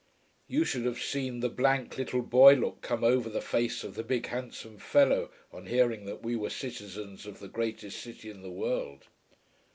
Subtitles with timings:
[0.47, 4.01] You should have seen the blank little boy look come over the face of the
[4.03, 8.49] big handsome fellow on hearing that we were citizens of the greatest city in the
[8.49, 9.03] world.